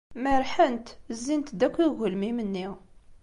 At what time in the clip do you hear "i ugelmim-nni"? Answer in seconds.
1.83-2.67